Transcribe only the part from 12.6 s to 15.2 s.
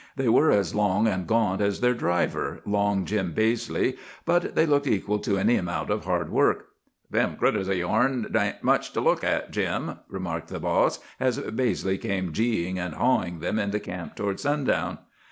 and 'hawing' them into camp toward sundown.